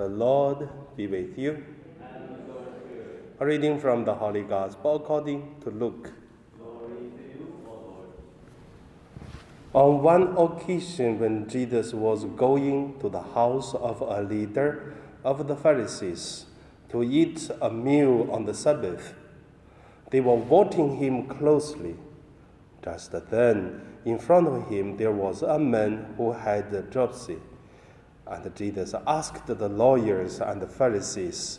The 0.00 0.08
Lord 0.08 0.66
be 0.96 1.06
with 1.06 1.36
you. 1.36 1.62
A 3.38 3.44
reading 3.44 3.78
from 3.78 4.06
the 4.06 4.14
Holy 4.14 4.40
Gospel 4.40 4.96
according 4.96 5.56
to 5.60 5.68
Luke. 5.70 6.10
On 9.74 10.02
one 10.02 10.34
occasion, 10.38 11.18
when 11.18 11.46
Jesus 11.50 11.92
was 11.92 12.24
going 12.24 12.98
to 13.00 13.10
the 13.10 13.20
house 13.20 13.74
of 13.74 14.00
a 14.00 14.22
leader 14.22 14.94
of 15.22 15.46
the 15.46 15.54
Pharisees 15.54 16.46
to 16.88 17.02
eat 17.02 17.50
a 17.60 17.70
meal 17.70 18.26
on 18.32 18.46
the 18.46 18.54
Sabbath, 18.54 19.12
they 20.10 20.22
were 20.22 20.34
watching 20.34 20.96
him 20.96 21.26
closely. 21.26 21.96
Just 22.82 23.12
then, 23.28 23.82
in 24.06 24.18
front 24.18 24.48
of 24.48 24.66
him, 24.70 24.96
there 24.96 25.12
was 25.12 25.42
a 25.42 25.58
man 25.58 26.14
who 26.16 26.32
had 26.32 26.90
dropsy. 26.90 27.36
And 28.30 28.54
Jesus 28.54 28.94
asked 29.06 29.46
the 29.46 29.68
lawyers 29.68 30.40
and 30.40 30.62
the 30.62 30.68
Pharisees, 30.68 31.58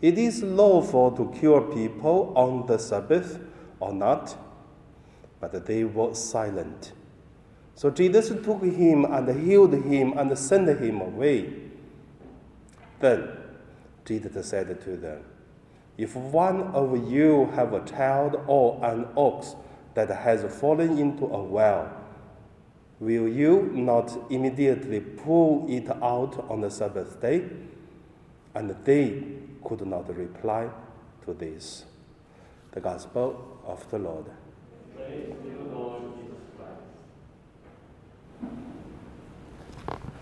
It 0.00 0.16
is 0.16 0.42
lawful 0.42 1.12
to 1.12 1.38
cure 1.38 1.60
people 1.60 2.32
on 2.34 2.66
the 2.66 2.78
Sabbath 2.78 3.38
or 3.78 3.92
not? 3.92 4.36
But 5.38 5.66
they 5.66 5.84
were 5.84 6.14
silent. 6.14 6.92
So 7.74 7.90
Jesus 7.90 8.28
took 8.28 8.62
him 8.62 9.04
and 9.04 9.44
healed 9.44 9.74
him 9.74 10.16
and 10.16 10.36
sent 10.38 10.68
him 10.80 11.00
away. 11.00 11.52
Then 13.00 13.28
Jesus 14.06 14.46
said 14.48 14.80
to 14.80 14.96
them, 14.96 15.22
If 15.98 16.16
one 16.16 16.62
of 16.74 17.10
you 17.10 17.50
have 17.54 17.74
a 17.74 17.84
child 17.84 18.40
or 18.46 18.80
an 18.82 19.08
ox 19.16 19.56
that 19.94 20.08
has 20.08 20.44
fallen 20.58 20.96
into 20.96 21.26
a 21.26 21.42
well, 21.42 22.01
will 23.02 23.26
you 23.26 23.68
not 23.74 24.16
immediately 24.30 25.00
pull 25.00 25.66
it 25.68 25.90
out 25.90 26.46
on 26.48 26.60
the 26.60 26.70
Sabbath 26.70 27.20
day? 27.20 27.44
And 28.54 28.70
they 28.84 29.24
could 29.64 29.84
not 29.84 30.14
reply 30.16 30.68
to 31.24 31.34
this. 31.34 31.84
The 32.70 32.80
Gospel 32.80 33.58
of 33.66 33.90
the 33.90 33.98
Lord. 33.98 34.26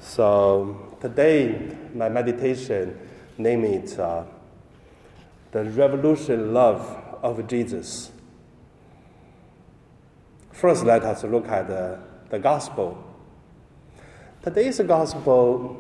So 0.00 0.96
today, 1.00 1.76
my 1.94 2.08
meditation 2.08 2.98
name 3.36 3.64
it 3.64 3.98
uh, 3.98 4.24
the 5.52 5.64
revolution 5.64 6.54
love 6.54 6.80
of 7.22 7.46
Jesus. 7.46 8.10
First, 10.50 10.84
let 10.84 11.02
us 11.02 11.24
look 11.24 11.46
at 11.48 11.68
the, 11.68 11.98
the 12.30 12.38
gospel. 12.38 12.96
Today's 14.42 14.80
gospel, 14.80 15.76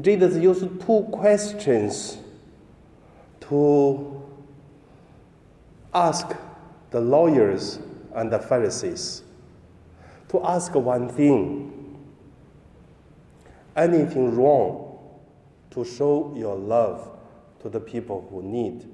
Jesus 0.00 0.36
used 0.36 0.60
two 0.80 1.08
questions 1.10 2.18
to 3.40 4.22
ask 5.92 6.36
the 6.90 7.00
lawyers 7.00 7.78
and 8.14 8.30
the 8.30 8.38
Pharisees 8.38 9.22
to 10.28 10.44
ask 10.44 10.74
one 10.74 11.08
thing 11.08 11.98
anything 13.76 14.34
wrong 14.36 14.98
to 15.70 15.84
show 15.84 16.34
your 16.36 16.56
love 16.56 17.10
to 17.62 17.68
the 17.68 17.80
people 17.80 18.26
who 18.30 18.42
need. 18.42 18.84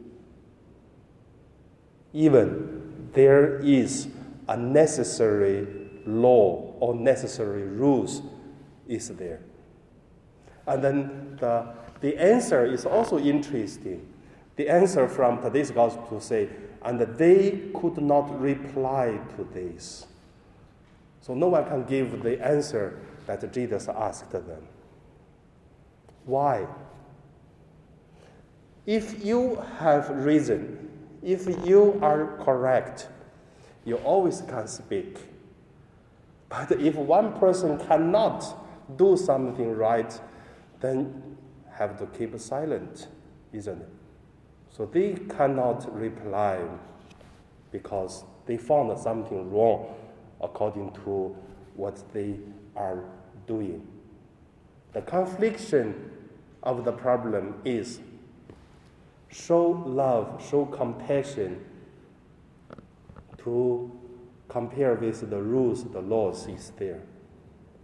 Even 2.12 3.08
there 3.12 3.58
is 3.60 4.08
a 4.48 4.56
necessary 4.56 5.83
law 6.06 6.74
or 6.80 6.94
necessary 6.94 7.62
rules 7.62 8.22
is 8.86 9.08
there. 9.08 9.40
And 10.66 10.82
then 10.82 11.36
the, 11.40 11.74
the 12.00 12.16
answer 12.18 12.64
is 12.64 12.84
also 12.86 13.18
interesting. 13.18 14.06
The 14.56 14.68
answer 14.68 15.08
from 15.08 15.42
today's 15.42 15.70
gospel 15.70 16.18
to 16.18 16.24
say, 16.24 16.48
and 16.82 17.00
they 17.00 17.70
could 17.74 17.98
not 17.98 18.40
reply 18.40 19.18
to 19.36 19.44
this. 19.52 20.06
So 21.20 21.34
no 21.34 21.48
one 21.48 21.64
can 21.64 21.84
give 21.84 22.22
the 22.22 22.44
answer 22.44 22.98
that 23.26 23.52
Jesus 23.52 23.88
asked 23.88 24.30
them. 24.30 24.68
Why? 26.24 26.66
If 28.86 29.24
you 29.24 29.56
have 29.78 30.10
reason, 30.10 30.90
if 31.22 31.46
you 31.66 31.98
are 32.02 32.38
correct, 32.44 33.08
you 33.84 33.96
always 33.96 34.42
can 34.42 34.68
speak. 34.68 35.18
But 36.56 36.80
if 36.80 36.94
one 36.94 37.32
person 37.32 37.78
cannot 37.78 38.96
do 38.96 39.16
something 39.16 39.74
right, 39.74 40.20
then 40.80 41.36
have 41.72 41.98
to 41.98 42.06
keep 42.06 42.38
silent, 42.38 43.08
isn't 43.52 43.82
it? 43.82 43.88
So 44.70 44.86
they 44.86 45.14
cannot 45.36 45.92
reply 45.92 46.60
because 47.72 48.22
they 48.46 48.56
found 48.56 48.96
something 49.00 49.50
wrong 49.52 49.96
according 50.40 50.92
to 51.04 51.36
what 51.74 52.00
they 52.12 52.38
are 52.76 53.02
doing. 53.48 53.84
The 54.92 55.02
confliction 55.02 56.12
of 56.62 56.84
the 56.84 56.92
problem 56.92 57.54
is 57.64 57.98
show 59.28 59.82
love, 59.86 60.44
show 60.48 60.66
compassion 60.66 61.64
to 63.38 63.90
compare 64.48 64.94
with 64.94 65.28
the 65.28 65.40
rules, 65.42 65.84
the 65.84 66.00
laws 66.00 66.46
is 66.48 66.72
there. 66.76 67.02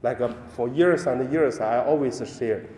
Like 0.03 0.21
uh, 0.21 0.33
for 0.49 0.69
years 0.69 1.07
and 1.07 1.31
years, 1.33 1.61
I 1.61 1.85
always 1.85 2.23
share. 2.39 2.69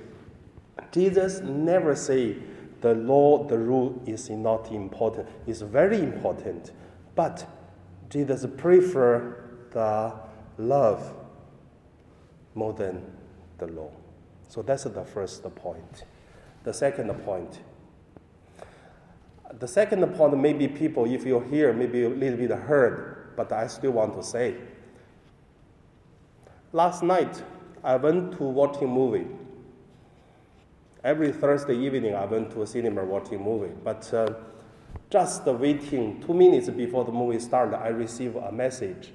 Jesus 0.90 1.40
never 1.40 1.94
say 1.94 2.36
the 2.80 2.94
law, 2.94 3.44
the 3.44 3.58
rule 3.58 4.02
is 4.06 4.28
not 4.30 4.70
important. 4.72 5.28
It's 5.46 5.60
very 5.60 6.00
important, 6.00 6.72
but 7.14 7.46
Jesus 8.10 8.44
prefer 8.56 9.44
the 9.70 10.12
love 10.58 11.14
more 12.54 12.72
than 12.72 13.02
the 13.58 13.68
law. 13.68 13.90
So 14.48 14.62
that's 14.62 14.84
the 14.84 15.04
first 15.04 15.42
point. 15.54 16.04
The 16.64 16.74
second 16.74 17.08
point. 17.24 17.60
The 19.58 19.68
second 19.68 20.06
point, 20.14 20.36
maybe 20.38 20.68
people, 20.68 21.04
if 21.04 21.24
you're 21.24 21.44
here, 21.44 21.72
maybe 21.72 22.04
a 22.04 22.08
little 22.08 22.38
bit 22.38 22.50
heard, 22.50 23.21
but 23.36 23.52
I 23.52 23.66
still 23.66 23.92
want 23.92 24.14
to 24.14 24.22
say. 24.22 24.56
Last 26.72 27.02
night, 27.02 27.42
I 27.84 27.96
went 27.96 28.32
to 28.38 28.44
watching 28.44 28.88
movie. 28.88 29.26
Every 31.04 31.32
Thursday 31.32 31.76
evening, 31.76 32.14
I 32.14 32.24
went 32.24 32.50
to 32.52 32.62
a 32.62 32.66
cinema 32.66 33.04
watching 33.04 33.42
movie. 33.42 33.72
But 33.82 34.12
uh, 34.14 34.34
just 35.10 35.44
waiting 35.44 36.22
two 36.22 36.32
minutes 36.32 36.70
before 36.70 37.04
the 37.04 37.12
movie 37.12 37.38
started, 37.40 37.76
I 37.76 37.88
received 37.88 38.36
a 38.36 38.52
message 38.52 39.12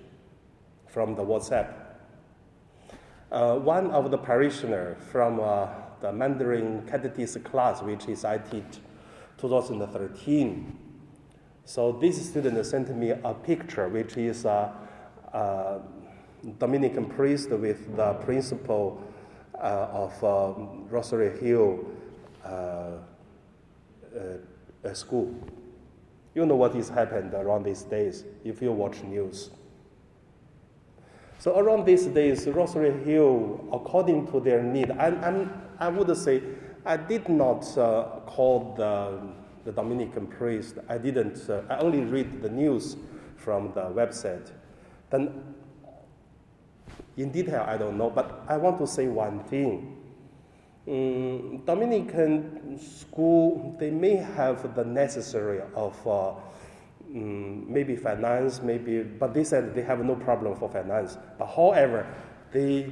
from 0.87 1.15
the 1.15 1.23
WhatsApp. 1.23 1.73
Uh, 3.31 3.55
one 3.55 3.91
of 3.91 4.11
the 4.11 4.17
parishioners 4.17 4.97
from 5.11 5.39
uh, 5.39 5.67
the 6.01 6.11
Mandarin 6.11 6.85
Cantonese 6.87 7.37
class, 7.43 7.81
which 7.81 8.07
is 8.07 8.23
I 8.23 8.37
teach 8.37 8.79
2013. 9.37 10.77
So 11.67 11.91
this 11.91 12.29
student 12.29 12.65
sent 12.65 12.95
me 12.95 13.09
a 13.09 13.33
picture, 13.33 13.89
which 13.89 14.15
is 14.15 14.45
a, 14.45 14.71
a 15.33 15.81
Dominican 16.59 17.05
priest 17.07 17.49
with 17.49 17.93
the 17.97 18.13
principal 18.13 19.03
uh, 19.53 19.87
of 19.91 20.23
um, 20.23 20.87
Rosary 20.89 21.37
Hill 21.37 21.85
uh, 22.45 22.91
uh, 24.15 24.93
school. 24.93 25.35
You 26.35 26.45
know 26.45 26.55
what 26.55 26.73
has 26.73 26.87
happened 26.87 27.33
around 27.33 27.63
these 27.63 27.83
days 27.83 28.23
if 28.45 28.61
you 28.61 28.71
watch 28.71 29.03
news. 29.03 29.49
So 31.37 31.59
around 31.59 31.85
these 31.85 32.05
days, 32.05 32.47
Rosary 32.47 33.03
Hill, 33.03 33.67
according 33.73 34.31
to 34.31 34.39
their 34.39 34.63
need, 34.63 34.91
I, 34.91 35.07
I'm, 35.07 35.51
I 35.79 35.89
would 35.89 36.15
say 36.15 36.41
I 36.85 36.95
did 36.95 37.27
not 37.27 37.77
uh, 37.77 38.21
call 38.25 38.73
the, 38.77 39.19
the 39.67 39.73
Dominican 39.73 40.27
priest. 40.27 40.77
I 40.87 40.97
didn't. 40.97 41.49
Uh, 41.49 41.61
I 41.69 41.79
only 41.79 41.99
read 41.99 42.41
the 42.41 42.49
news 42.49 42.95
from 43.35 43.73
the 43.73 43.81
website. 43.81 44.49
Then, 45.09 45.43
in 47.17 47.31
detail, 47.31 47.65
I 47.67 47.75
don't 47.77 47.97
know. 47.97 48.09
But 48.09 48.45
I 48.47 48.55
want 48.55 48.77
to 48.77 48.87
say 48.87 49.07
one 49.07 49.43
thing. 49.43 49.97
Um, 50.87 51.63
Dominican 51.65 52.79
school, 52.79 53.75
they 53.77 53.91
may 53.91 54.15
have 54.15 54.73
the 54.73 54.85
necessary 54.85 55.59
of 55.75 56.07
uh, 56.07 56.29
um, 57.13 57.65
maybe 57.71 57.97
finance, 57.97 58.61
maybe, 58.61 59.03
but 59.03 59.33
they 59.33 59.43
said 59.43 59.75
they 59.75 59.81
have 59.81 59.99
no 59.99 60.15
problem 60.15 60.55
for 60.55 60.69
finance. 60.69 61.17
But 61.37 61.47
however, 61.47 62.07
they 62.53 62.89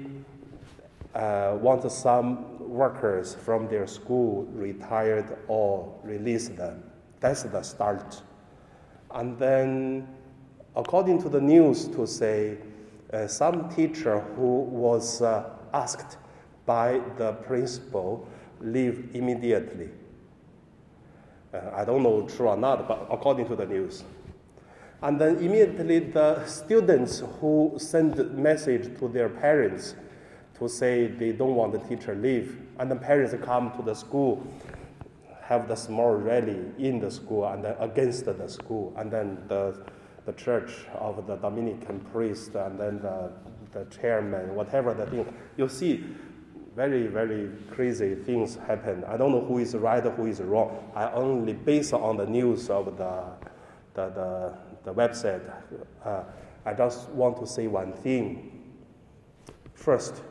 uh, 1.13 1.57
want 1.61 1.89
some 1.89 2.54
workers 2.67 3.35
from 3.35 3.67
their 3.67 3.87
school 3.87 4.43
retired 4.53 5.37
or 5.47 5.93
released 6.03 6.55
them. 6.55 6.83
That's 7.19 7.43
the 7.43 7.61
start. 7.61 8.21
And 9.11 9.37
then, 9.39 10.07
according 10.75 11.21
to 11.23 11.29
the 11.29 11.41
news, 11.41 11.87
to 11.89 12.05
say 12.05 12.57
uh, 13.13 13.27
some 13.27 13.69
teacher 13.69 14.19
who 14.19 14.61
was 14.61 15.21
uh, 15.21 15.49
asked 15.73 16.17
by 16.65 17.01
the 17.17 17.33
principal 17.33 18.27
leave 18.59 19.09
immediately. 19.13 19.89
Uh, 21.53 21.71
I 21.73 21.85
don't 21.85 22.03
know 22.03 22.27
true 22.27 22.47
or 22.47 22.57
not, 22.57 22.87
but 22.87 23.07
according 23.09 23.47
to 23.47 23.55
the 23.55 23.65
news. 23.65 24.03
And 25.01 25.19
then 25.19 25.37
immediately 25.37 25.99
the 25.99 26.45
students 26.45 27.21
who 27.39 27.75
send 27.77 28.35
message 28.35 28.97
to 28.99 29.07
their 29.07 29.29
parents 29.29 29.95
to 30.59 30.69
say 30.69 31.07
they 31.07 31.31
don't 31.31 31.55
want 31.55 31.73
the 31.73 31.79
teacher 31.79 32.15
leave, 32.15 32.61
and 32.79 32.89
the 32.89 32.95
parents 32.95 33.33
come 33.43 33.71
to 33.73 33.81
the 33.81 33.93
school, 33.93 34.45
have 35.41 35.67
the 35.67 35.75
small 35.75 36.13
rally 36.15 36.59
in 36.77 36.99
the 36.99 37.11
school 37.11 37.45
and 37.45 37.63
then 37.63 37.75
against 37.79 38.25
the 38.25 38.47
school, 38.47 38.93
and 38.97 39.11
then 39.11 39.37
the 39.47 39.75
the 40.25 40.33
church 40.33 40.71
of 40.95 41.27
the 41.27 41.35
Dominican 41.35 41.99
priest 42.11 42.55
and 42.55 42.79
then 42.79 42.99
the, 42.99 43.31
the 43.71 43.85
chairman, 43.85 44.55
whatever 44.55 44.93
the 44.93 45.05
thing. 45.05 45.33
You 45.55 45.69
see 45.69 46.03
very, 46.75 47.07
very 47.07 47.49
crazy 47.71 48.15
things 48.15 48.55
happen. 48.67 49.03
I 49.05 49.17
don't 49.17 49.31
know 49.31 49.45
who 49.45 49.59
is 49.59 49.75
right, 49.75 50.03
who 50.03 50.25
is 50.25 50.41
wrong. 50.41 50.91
I 50.95 51.11
only 51.11 51.53
based 51.53 51.93
on 51.93 52.17
the 52.17 52.25
news 52.25 52.69
of 52.69 52.97
the, 52.97 53.23
the, 53.93 54.09
the, 54.09 54.57
the 54.83 54.93
website. 54.93 55.41
Uh, 56.03 56.23
I 56.65 56.73
just 56.73 57.07
want 57.09 57.37
to 57.37 57.47
say 57.47 57.67
one 57.67 57.93
thing. 57.93 58.63
First, 59.73 60.23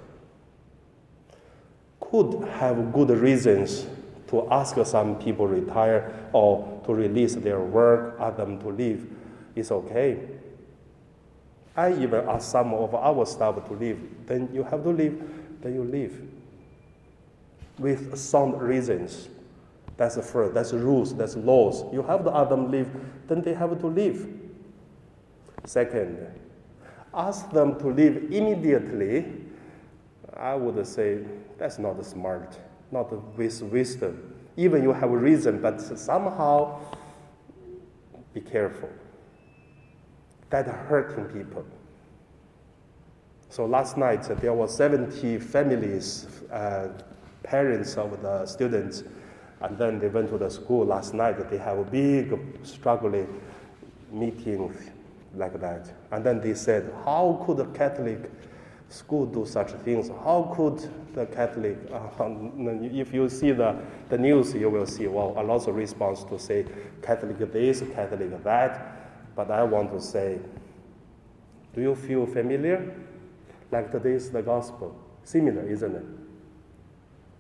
could 2.15 2.49
have 2.49 2.93
good 2.93 3.11
reasons 3.11 3.87
to 4.29 4.47
ask 4.53 4.77
some 4.87 5.19
people 5.19 5.49
retire 5.49 6.15
or 6.33 6.81
to 6.87 6.95
release 6.95 7.35
their 7.35 7.59
work, 7.59 8.17
ask 8.21 8.37
them 8.37 8.61
to 8.61 8.69
leave 8.69 9.11
it's 9.55 9.71
okay. 9.71 10.19
I 11.77 11.93
even 11.93 12.29
ask 12.29 12.51
some 12.51 12.73
of 12.75 12.95
our 12.95 13.27
staff 13.27 13.67
to 13.67 13.75
leave. 13.75 14.27
Then 14.27 14.49
you 14.53 14.63
have 14.65 14.83
to 14.85 14.91
leave, 14.91 15.23
then 15.61 15.75
you 15.75 15.85
leave. 15.85 16.23
With 17.79 18.17
sound 18.17 18.61
reasons. 18.61 19.29
That's 19.97 20.17
the 20.17 20.23
first, 20.23 20.55
that's 20.55 20.73
rules, 20.73 21.15
that's 21.15 21.37
laws. 21.37 21.85
You 21.93 22.03
have 22.03 22.25
to 22.25 22.35
ask 22.35 22.51
them 22.51 22.71
leave, 22.71 22.91
then 23.29 23.43
they 23.43 23.55
have 23.55 23.79
to 23.81 23.87
leave. 23.87 24.41
Second, 25.65 26.27
ask 27.13 27.51
them 27.51 27.79
to 27.79 27.89
leave 27.89 28.33
immediately. 28.33 29.44
I 30.37 30.55
would 30.55 30.87
say 30.87 31.21
that's 31.59 31.79
not 31.79 32.05
smart, 32.05 32.59
not 32.91 33.11
with 33.37 33.63
wisdom. 33.63 34.35
Even 34.57 34.83
you 34.83 34.93
have 34.93 35.11
a 35.11 35.17
reason, 35.17 35.61
but 35.61 35.81
somehow 35.81 36.81
be 38.33 38.41
careful 38.41 38.91
that 40.51 40.67
hurting 40.67 41.25
people. 41.27 41.65
So 43.49 43.67
last 43.67 43.97
night 43.97 44.23
there 44.41 44.53
were 44.53 44.69
70 44.69 45.39
families, 45.39 46.27
uh, 46.51 46.89
parents 47.43 47.97
of 47.97 48.21
the 48.23 48.47
students, 48.47 49.05
and 49.61 49.79
then 49.79 49.99
they 49.99 50.09
went 50.09 50.29
to 50.31 50.39
the 50.39 50.51
school 50.51 50.85
last 50.87 51.15
night. 51.15 51.51
They 51.51 51.59
have 51.59 51.79
a 51.79 51.85
big 51.85 52.39
struggling 52.63 53.41
meeting 54.11 54.77
like 55.35 55.61
that. 55.61 55.93
And 56.11 56.25
then 56.25 56.41
they 56.41 56.55
said, 56.55 56.93
how 57.05 57.43
could 57.47 57.61
a 57.61 57.67
Catholic 57.67 58.31
school 58.95 59.27
do 59.27 59.45
such 59.45 59.73
things? 59.85 60.09
How 60.09 60.53
could 60.55 60.89
the 61.15 61.27
Catholic, 61.27 61.77
uh, 61.93 62.09
if 62.83 63.13
you 63.13 63.29
see 63.29 63.51
the, 63.51 63.77
the 64.09 64.19
news, 64.19 64.55
you 64.55 64.71
will 64.71 64.87
see, 64.87 65.07
well, 65.07 65.35
a 65.37 65.43
lot 65.43 65.67
of 65.67 65.75
response 65.75 66.25
to 66.25 66.39
say 66.39 66.65
Catholic 67.03 67.39
this, 67.53 67.83
Catholic 67.95 68.43
that. 68.45 69.35
But 69.35 69.51
I 69.51 69.65
want 69.65 69.91
to 69.93 70.01
say, 70.01 70.39
do 71.75 71.81
you 71.81 71.95
feel 71.95 72.27
familiar? 72.27 72.95
Like 73.71 73.91
today 73.91 74.13
is 74.13 74.31
the 74.31 74.43
gospel. 74.43 74.97
Similar, 75.25 75.69
isn't 75.69 75.97
it? 75.97 76.05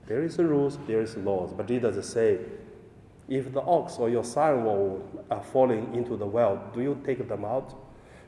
There 0.06 0.24
is 0.24 0.38
rules, 0.38 0.78
there 0.86 1.00
is 1.00 1.16
laws. 1.16 1.52
But 1.52 1.68
Jesus 1.68 2.08
say, 2.08 2.40
if 3.28 3.52
the 3.52 3.60
ox 3.60 3.96
or 3.96 4.10
your 4.10 4.24
son 4.24 5.00
are 5.30 5.42
falling 5.42 5.94
into 5.94 6.16
the 6.16 6.26
well, 6.26 6.70
do 6.74 6.82
you 6.82 7.00
take 7.06 7.26
them 7.28 7.44
out? 7.44 7.74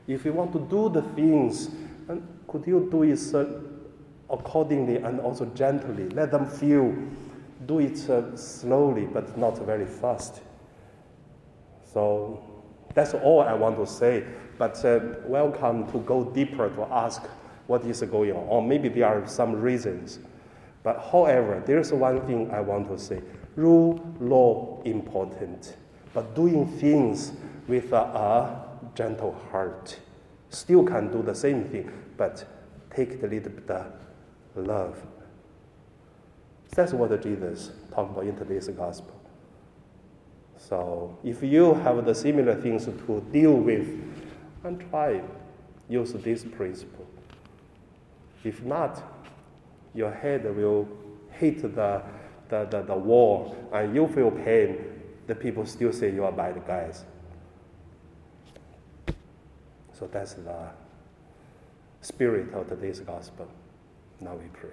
If 0.07 0.25
you 0.25 0.33
want 0.33 0.53
to 0.53 0.59
do 0.59 0.89
the 0.89 1.01
things, 1.01 1.69
could 2.47 2.65
you 2.65 2.87
do 2.89 3.03
it 3.03 3.19
uh, 3.33 3.45
accordingly 4.29 4.97
and 4.97 5.19
also 5.19 5.45
gently? 5.53 6.09
Let 6.09 6.31
them 6.31 6.45
feel. 6.45 6.95
Do 7.65 7.79
it 7.79 8.09
uh, 8.09 8.35
slowly, 8.37 9.05
but 9.05 9.37
not 9.37 9.57
very 9.65 9.85
fast. 9.85 10.41
So 11.93 12.43
that's 12.93 13.13
all 13.13 13.41
I 13.41 13.53
want 13.53 13.77
to 13.77 13.87
say. 13.87 14.25
But 14.57 14.83
uh, 14.85 14.99
welcome 15.25 15.91
to 15.91 15.99
go 15.99 16.23
deeper 16.23 16.69
to 16.69 16.81
ask 16.91 17.23
what 17.67 17.83
is 17.83 18.01
going 18.01 18.31
on. 18.31 18.47
Or 18.47 18.61
maybe 18.61 18.89
there 18.89 19.07
are 19.07 19.27
some 19.27 19.55
reasons. 19.59 20.19
But 20.83 21.09
however, 21.11 21.61
there's 21.65 21.91
one 21.91 22.21
thing 22.27 22.49
I 22.51 22.61
want 22.61 22.87
to 22.89 22.97
say. 22.97 23.21
Rule, 23.55 23.99
law, 24.19 24.81
important. 24.85 25.75
But 26.13 26.35
doing 26.35 26.67
things 26.77 27.33
with 27.67 27.91
a, 27.91 27.97
a 27.97 28.65
gentle 28.95 29.33
heart. 29.51 29.99
Still 30.49 30.83
can 30.83 31.11
do 31.11 31.21
the 31.21 31.35
same 31.35 31.65
thing, 31.65 31.91
but 32.17 32.45
take 32.93 33.21
the 33.21 33.27
little 33.27 33.51
bit 33.51 33.69
of 33.69 33.91
love. 34.55 34.97
That's 36.71 36.93
what 36.93 37.21
Jesus 37.21 37.71
talked 37.93 38.11
about 38.11 38.25
in 38.25 38.35
today's 38.35 38.67
gospel. 38.69 39.13
So 40.57 41.17
if 41.23 41.41
you 41.43 41.75
have 41.75 42.03
the 42.05 42.15
similar 42.15 42.55
things 42.55 42.85
to 42.85 43.25
deal 43.31 43.53
with, 43.53 43.87
and 44.63 44.83
try 44.89 45.21
use 45.89 46.13
this 46.13 46.43
principle. 46.43 47.07
If 48.43 48.61
not, 48.63 49.01
your 49.93 50.11
head 50.11 50.43
will 50.55 50.87
hit 51.31 51.61
the, 51.61 52.03
the, 52.49 52.65
the, 52.65 52.81
the 52.81 52.95
wall 52.95 53.55
and 53.73 53.95
you 53.95 54.07
feel 54.07 54.31
pain. 54.31 54.77
The 55.27 55.35
people 55.35 55.65
still 55.65 55.91
say 55.91 56.13
you 56.13 56.23
are 56.25 56.31
bad 56.31 56.65
guys. 56.65 57.03
So 59.93 60.07
that's 60.11 60.33
the 60.33 60.69
spirit 62.07 62.53
of 62.53 62.69
today's 62.69 63.01
gospel. 63.01 63.45
Now 64.21 64.35
we 64.35 64.47
pray. 64.53 64.69